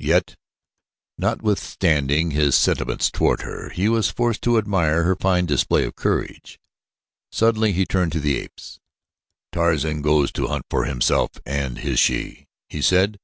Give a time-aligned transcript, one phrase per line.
[0.00, 0.36] Yet,
[1.18, 6.58] notwithstanding his sentiments toward her, he was forced to admire her fine display of courage.
[7.30, 8.80] Suddenly he turned to the apes.
[9.52, 13.18] "Tarzan goes to hunt for himself and his she," he said.